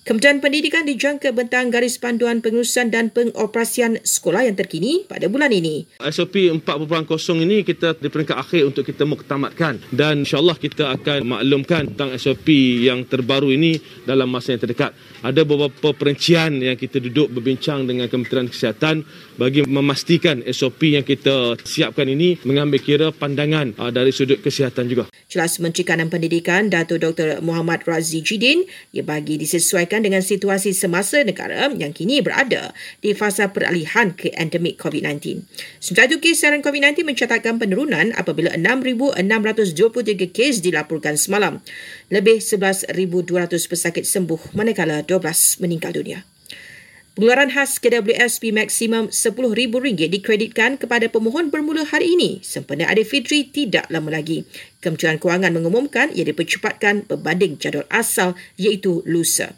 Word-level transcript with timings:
Kementerian 0.00 0.40
Pendidikan 0.40 0.88
dijangka 0.88 1.28
bentang 1.36 1.68
garis 1.68 2.00
panduan 2.00 2.40
pengurusan 2.40 2.88
dan 2.88 3.12
pengoperasian 3.12 4.00
sekolah 4.00 4.48
yang 4.48 4.56
terkini 4.56 5.04
pada 5.04 5.28
bulan 5.28 5.52
ini. 5.52 5.84
SOP 6.00 6.40
4.0 6.56 6.56
ini 7.44 7.60
kita 7.60 8.00
di 8.00 8.08
peringkat 8.08 8.32
akhir 8.32 8.72
untuk 8.72 8.88
kita 8.88 9.04
muktamadkan 9.04 9.76
dan 9.92 10.24
insyaAllah 10.24 10.56
kita 10.56 10.96
akan 10.96 11.36
maklumkan 11.36 11.92
tentang 11.92 12.16
SOP 12.16 12.48
yang 12.80 13.04
terbaru 13.04 13.52
ini 13.52 13.76
dalam 14.08 14.32
masa 14.32 14.56
yang 14.56 14.64
terdekat. 14.64 14.96
Ada 15.20 15.44
beberapa 15.44 15.92
perincian 15.92 16.64
yang 16.64 16.80
kita 16.80 16.96
duduk 16.96 17.36
berbincang 17.36 17.84
dengan 17.84 18.08
Kementerian 18.08 18.48
Kesihatan 18.48 19.04
bagi 19.36 19.68
memastikan 19.68 20.40
SOP 20.48 20.96
yang 20.96 21.04
kita 21.04 21.60
siapkan 21.60 22.08
ini 22.08 22.40
mengambil 22.48 22.80
kira 22.80 23.12
pandangan 23.12 23.76
ah, 23.76 23.92
dari 23.92 24.16
sudut 24.16 24.40
kesihatan 24.40 24.88
juga. 24.88 25.12
Jelas 25.28 25.60
Menteri 25.60 25.84
Kanan 25.84 26.08
Pendidikan 26.08 26.72
Dato 26.72 26.96
Dr. 26.96 27.44
Muhammad 27.44 27.84
Razi 27.84 28.24
Jidin 28.24 28.64
ia 28.96 29.04
bagi 29.04 29.36
disesuaikan 29.36 29.89
dengan 29.98 30.22
situasi 30.22 30.70
semasa 30.70 31.26
negara 31.26 31.66
yang 31.74 31.90
kini 31.90 32.22
berada 32.22 32.70
di 33.02 33.10
fasa 33.10 33.50
peralihan 33.50 34.14
ke 34.14 34.30
endemik 34.38 34.78
COVID-19. 34.78 35.42
Sementara 35.82 36.06
itu, 36.14 36.22
kes 36.22 36.46
siaran 36.46 36.62
COVID-19 36.62 37.02
mencatatkan 37.02 37.58
penurunan 37.58 38.14
apabila 38.14 38.54
6,623 38.54 40.30
kes 40.30 40.62
dilaporkan 40.62 41.18
semalam. 41.18 41.58
Lebih 42.14 42.38
11,200 42.38 42.86
pesakit 43.66 44.06
sembuh 44.06 44.54
manakala 44.54 45.02
12 45.02 45.58
meninggal 45.58 45.98
dunia. 45.98 46.22
Pengeluaran 47.10 47.50
khas 47.50 47.82
KWSP 47.82 48.54
maksimum 48.54 49.10
RM10,000 49.10 50.08
dikreditkan 50.14 50.78
kepada 50.78 51.10
pemohon 51.10 51.50
bermula 51.50 51.82
hari 51.82 52.14
ini 52.14 52.38
sempena 52.46 52.86
Aidilfitri 52.86 53.50
tidak 53.50 53.90
lama 53.90 54.14
lagi. 54.14 54.46
Kementerian 54.78 55.18
Kewangan 55.18 55.50
mengumumkan 55.58 56.14
ia 56.14 56.22
dipercepatkan 56.22 57.10
berbanding 57.10 57.58
jadual 57.58 57.82
asal 57.90 58.38
iaitu 58.54 59.02
lusa. 59.10 59.48